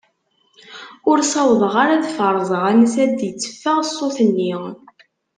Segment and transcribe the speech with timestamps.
[1.09, 4.53] Ur sawḍeɣ ara ad feṛzeɣ ansa d-itteffeɣ ṣṣut-nni.